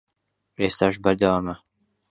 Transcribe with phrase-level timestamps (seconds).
[0.59, 1.55] ئێستاش بەردەوامە